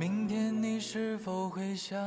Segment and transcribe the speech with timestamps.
[0.00, 2.00] 明天你是否会想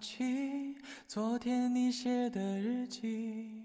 [0.00, 0.74] 起
[1.06, 3.62] 昨天你写的日记？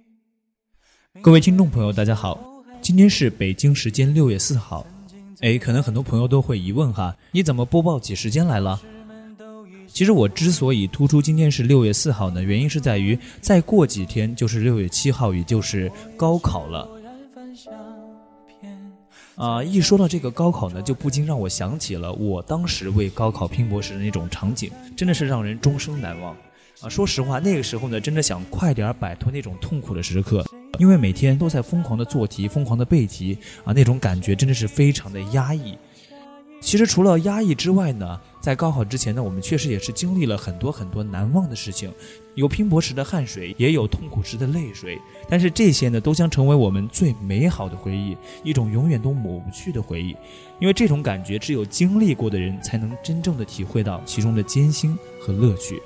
[1.24, 4.86] 各位听众朋友，大家好，今天是北京时间六月四号。
[5.40, 8.80] 哎，可能很多朋友都会疑问哈，你怎么播报起时间来了？
[9.88, 16.88] 其实我之所以突出今天是六月四号呢，原因是在于再过几天就是六月七号，也就是高考了。
[19.36, 26.36] 啊，一说到这个高考呢，就不禁让我想起了我当时为高考拼搏时的那种场景，真的是让人终生难忘。
[26.82, 30.46] 啊，说实话，那个时候呢，真的想快点摆脱那种痛苦的时刻，
[30.80, 35.78] 因为每天都在疯狂的做题、疯狂的背题，啊，那种感觉真的是非常的压抑。
[36.64, 41.92] 其实除了压抑之外呢，在高考之前呢，我们确实也是经历了很多很多难忘的事情，
[42.36, 44.98] 有拼搏时的汗水，也有痛苦时的泪水。
[45.30, 50.16] 但是这些呢，都将成为我们最美好的回忆，一种永远都抹不去的回忆。
[50.60, 55.82] 因为这种感觉，只有经历过的人才能真正的体会到其中的艰辛和乐趣。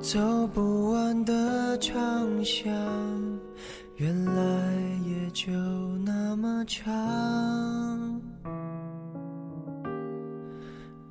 [0.00, 2.72] 走不完的长巷，
[3.96, 4.72] 原来
[5.04, 5.52] 也就
[6.06, 8.20] 那么长。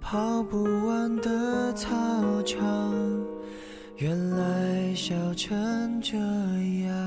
[0.02, 1.88] 跑不完的操
[2.42, 2.92] 场，
[3.98, 6.98] 原来笑成这样。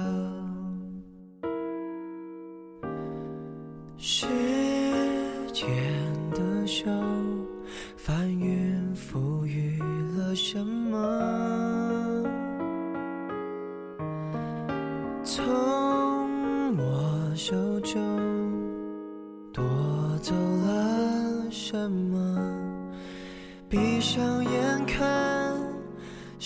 [3.98, 4.24] 时
[5.52, 5.68] 间
[6.30, 6.88] 的手，
[7.96, 9.82] 翻云覆雨
[10.16, 10.81] 了什么？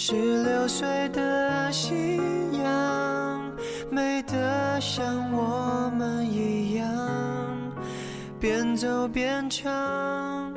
[0.08, 2.16] 十六岁的夕
[2.62, 3.52] 阳，
[3.90, 6.86] 美得像我们一样，
[8.38, 10.54] 边走边唱，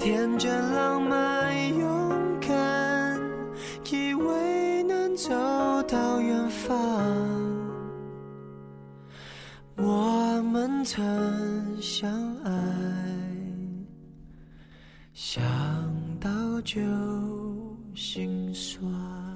[0.00, 2.10] 天真浪漫勇
[2.40, 3.20] 敢，
[3.88, 5.30] 以为能走
[5.84, 6.68] 到远方。
[9.76, 11.00] 我们曾
[11.80, 12.10] 相
[12.42, 12.50] 爱，
[15.14, 15.40] 想
[16.18, 16.28] 到
[16.62, 16.80] 就
[17.94, 19.31] 心酸。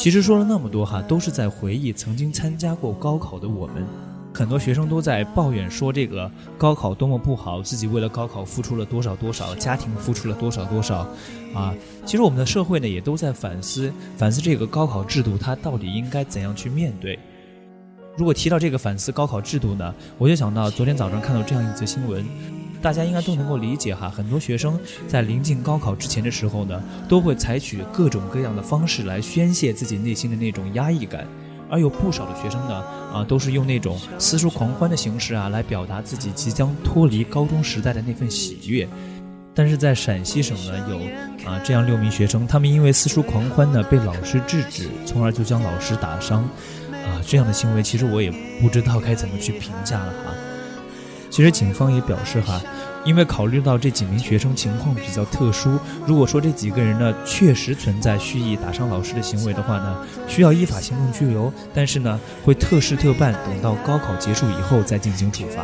[0.00, 3.84] 其实说了那么多哈，都是在回忆曾经参加过高考的我们。
[4.32, 11.06] 很多学生都在抱怨说这个高考多么不好，自己为了高考付出了多少多少，家庭付出了多少多少，
[11.54, 11.74] 啊，
[12.06, 17.18] 其实我们的社会呢也都在反思反思这个高考制度，它到底应该怎样去面对。
[18.16, 22.24] 如果提到这个反思高考制度呢，我就想到昨天早上看到这样一则新闻。
[22.82, 31.26] 大家应该都能够理解哈，很多学生在临近高考之前的时候呢，都会采取各种各样的方式来宣泄自己内心的那种压抑感，
[31.68, 32.82] 而有不少的学生呢，
[33.12, 38.88] 啊，都是用那种私书狂欢的形式啊，来表达自己即将脱离高中时代的那份喜悦。
[39.52, 46.44] 但是在陕西省呢，有啊这样六名学生，他们因为私塾狂欢呢，被老师制止，从而就将老师打伤，
[46.92, 50.34] 啊这样的行为，其实我也不知道该怎么去评价了哈。
[51.30, 52.60] 其实警方也表示哈，
[53.04, 59.96] 因为考虑到这几名学生情况比较特殊，如果说这几个人呢确实存在蓄意打伤老师的行为的话呢，
[60.26, 65.62] 需要依法行动拘留，但是呢会特事特办，等到高考结束以后再进行处罚，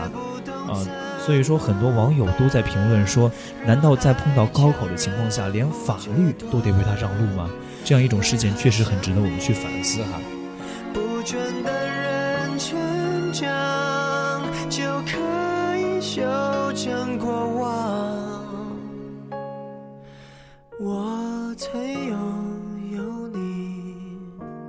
[0.73, 0.87] 啊。
[1.27, 3.29] 所以说，很多网友都在评论说
[3.67, 7.51] ：“难道在碰到高考的情况下，连法律都得为他让路吗？”
[7.85, 10.21] 这样一种事件确实很值得我们去反思哈。
[16.17, 16.23] 就
[16.73, 18.75] 将过往，
[20.81, 22.17] 我曾拥
[22.91, 23.85] 有你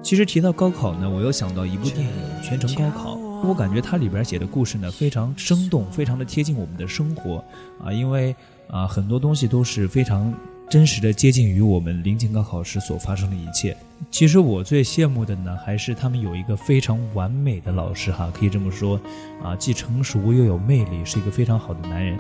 [0.04, 2.12] 其实提到高考呢，我又想到一部电影
[2.44, 3.16] 《全程高考》。
[3.48, 7.42] 我感觉它里边写的故事呢非常生动，非常的贴近我们的生活
[7.82, 8.36] 啊，因为
[8.70, 10.34] 啊很多东西都是非常
[10.69, 13.75] 真实的接近于我们临近高考时所发生的一切。
[14.12, 19.00] 其实我最羡慕的呢，还是他们有一个非常完美的老师哈，可以这么说
[19.42, 22.19] 啊，既成熟又有魅力，是一个非常好的男人。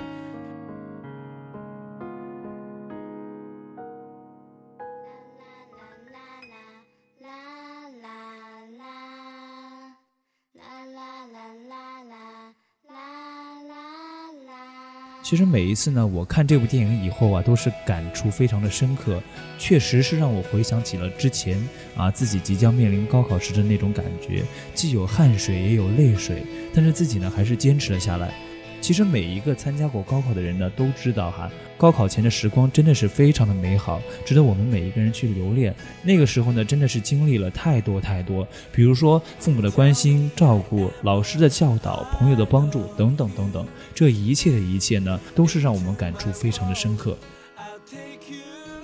[15.29, 19.21] 其实每一次呢，我看这部电影以后啊，都是感触非常的深刻，
[19.59, 21.61] 确实是让我回想起了之前
[21.97, 26.43] 啊自己即将面临高考时的那种感觉，既有汗水也有泪水，
[26.73, 28.33] 但是自己呢还是坚持了下来。
[28.79, 35.75] 其实每一个参加过高考的人呢，都知道哈，高考前的时光真的是非常的美好，值得我们每一个人去留恋。
[36.03, 47.17] 那个时候呢，真的是经历了太多太多，比如说父母的关心照顾、老师的教导、朋友的帮助等等等等，这一切的一切呢，都是让我们感触非常的深刻。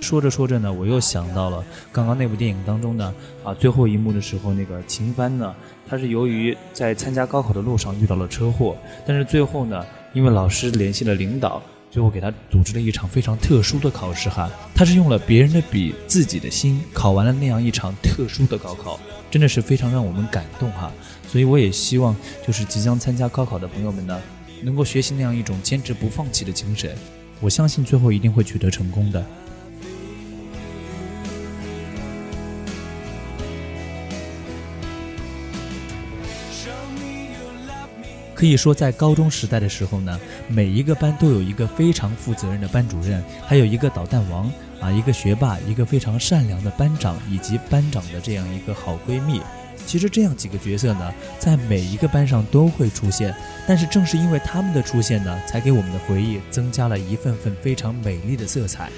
[0.00, 5.54] 说着说着呢，我又想到了刚刚那部电影当中呢，啊，最后一幕的时候，那个秦帆呢，
[5.94, 8.76] 他是由于在参加高考的路上遇到了车祸，
[9.06, 18.98] 但是最后呢，因为老师联系了领导，最后给他组织了一场非常特殊的考试哈，他是用了别人的笔，自己的心，考完了那样一场特殊的高考，
[19.30, 20.92] 真的是非常让我们感动哈，
[21.28, 24.20] 所以我也希望就是即将参加高考的朋友们呢，
[24.64, 26.90] 能够学习那样一种坚持不放弃的精神，
[27.40, 29.24] 我相信最后一定会取得成功的。
[38.44, 44.52] 可以说，在高中时代的时候呢，每一个班都有一个非常负责任的班主任，还有一个捣蛋王
[44.82, 49.40] 啊，一个学霸，一个非常善良的班长，以及班长的这样一个好闺蜜。
[49.86, 53.34] 其实这样几个角色呢，在每一个班上都会出现，
[53.66, 58.90] 但是正是因为他们的出现呢，才给我们的回忆增加了一份份非常美丽的色彩。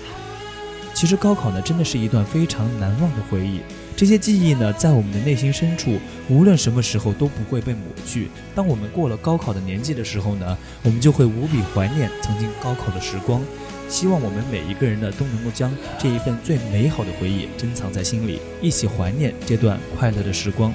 [0.96, 3.60] 其实高考呢，真的是一段非常难忘的回忆。
[3.94, 8.30] 这些记忆呢，在我们的内心深处，无论什么时候都不会被抹去。
[8.54, 13.42] 当我们过了高考的年纪的时候呢，我们就会无比怀念曾经高考的时光。
[13.90, 20.72] 希望我们每一个人呢，都能够将这一份最美好的回忆珍藏在心里，一起怀念这段快乐的时光。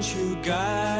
[0.00, 0.99] you guide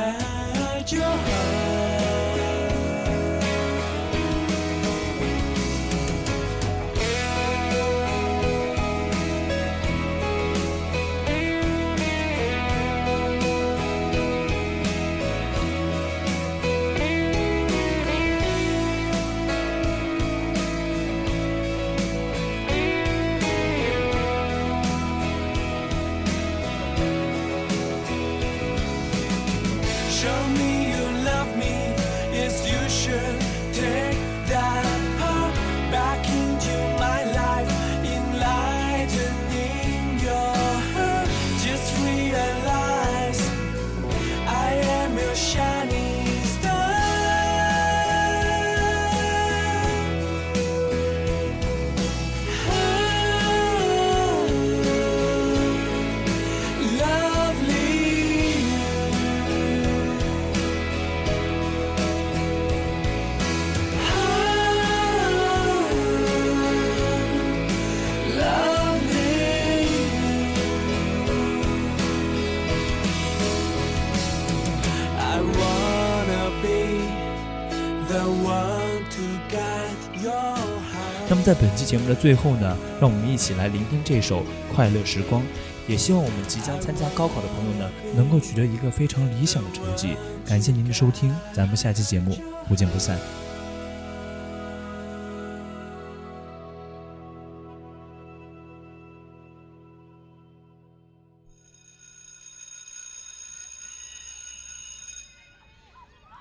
[81.50, 84.42] 在本期节目的最后呢，让我们一起来聆听这首
[84.72, 85.42] 《快乐时光》，
[85.88, 90.16] 也希望我们即将参加高考的朋友呢，能够取得一个非常理想的成绩。
[90.46, 92.38] 感谢您的收听，咱们下期节目
[92.68, 93.18] 不见不散。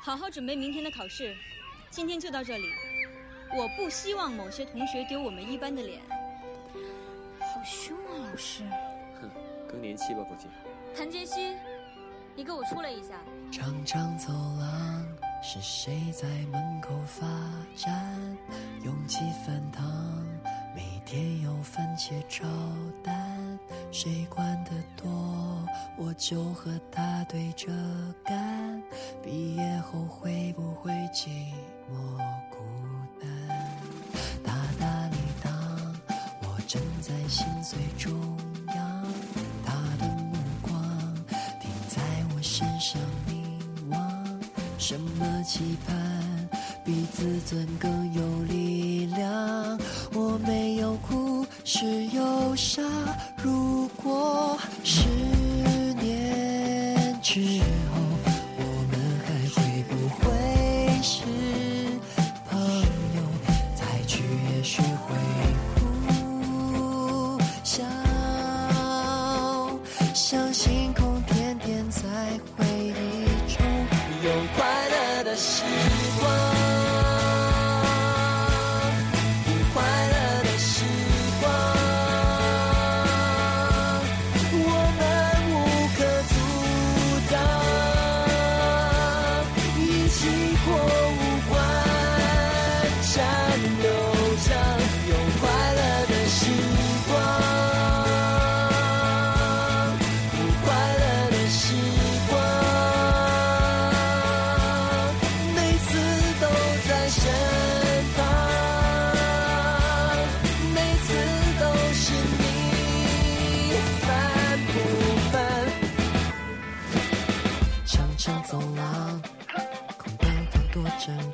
[0.03, 1.35] 好好准备明天的考试，
[1.89, 2.65] 今天就到这里。
[3.57, 6.01] 我不希望某些同学丢我们一班的脸。
[7.39, 8.63] 好凶啊，老师！
[9.19, 9.29] 哼，
[9.67, 10.47] 更年期吧，估计。
[10.95, 11.55] 谭杰希，
[12.35, 13.15] 你给我出来一下。
[13.51, 15.05] 长长走廊，
[15.41, 17.25] 是谁在门口发
[17.75, 18.37] 展？
[18.83, 19.83] 勇气饭堂，
[20.75, 22.45] 每天有番茄炒
[23.03, 23.59] 蛋，
[23.91, 25.09] 谁管得多，
[25.97, 27.67] 我就和他对着
[28.23, 28.81] 干。
[29.23, 31.29] 毕业后会不会寂
[31.91, 32.17] 寞
[32.51, 32.57] 孤
[37.29, 38.11] 心最中
[38.75, 39.05] 央，
[39.63, 40.73] 他的目光
[41.61, 42.01] 停在
[42.35, 43.59] 我身上凝
[43.91, 44.39] 望。
[44.79, 46.49] 什么期盼
[46.83, 49.79] 比自尊更有力量？
[50.13, 52.83] 我没有哭，是忧伤。
[53.37, 54.57] 如果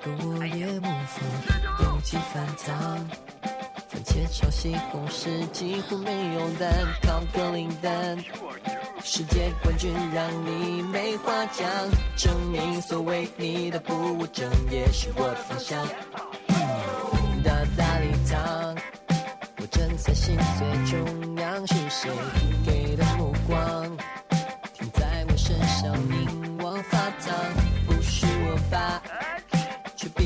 [0.05, 3.07] 我也模仿，勇气翻糖。
[3.87, 8.17] 番茄炒西红柿几乎没有蛋，烤个零蛋。
[9.03, 11.65] 世界冠军让你没话讲，
[12.17, 15.87] 证明所谓你的不务正业是我的方向。
[17.43, 18.75] 大大礼堂，
[19.57, 22.09] 我站在心碎中央，是谁
[22.65, 23.97] 给的目光？
[24.73, 27.35] 停在我身上凝望发烫，
[27.85, 29.01] 不是我爸。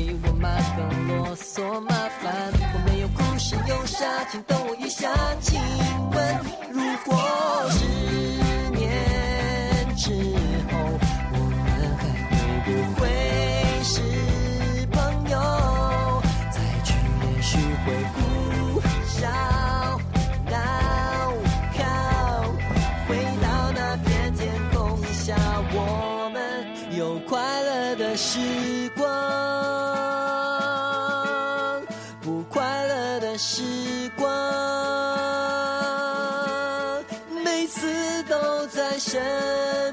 [0.00, 0.78] 比我妈更
[1.08, 1.90] 啰嗦麻
[2.20, 2.32] 烦。
[2.72, 5.12] 我没有故事忧伤，请等我一下。
[5.42, 5.60] 请
[6.10, 6.40] 问，
[6.72, 7.14] 如果
[7.70, 7.84] 十
[8.70, 8.80] 年
[9.98, 10.10] 之
[10.72, 10.78] 后，
[11.32, 13.02] 我们还会不会
[13.84, 14.00] 是
[14.90, 14.96] 朋
[15.28, 15.36] 友？
[16.50, 16.88] 再去
[17.26, 18.18] 也许会哭
[19.06, 19.20] 笑
[20.48, 20.56] 闹
[21.76, 21.78] 靠，
[23.06, 23.08] 回
[23.42, 25.36] 到那片天空下，
[25.74, 26.40] 我们
[26.96, 28.38] 有快乐的时
[28.96, 29.06] 光，
[39.00, 39.89] 深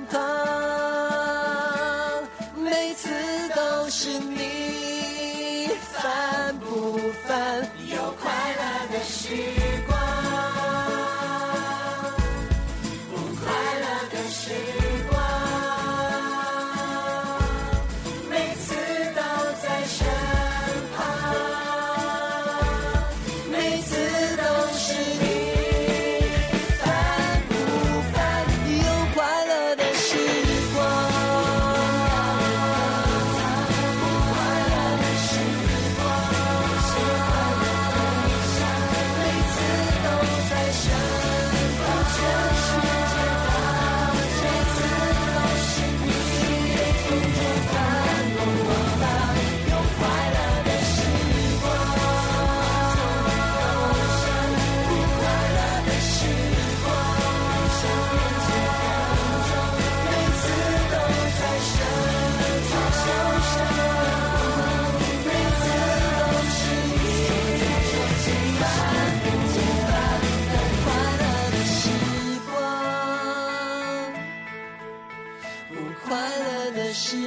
[76.08, 77.18] 快乐的时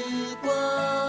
[0.42, 1.00] 光。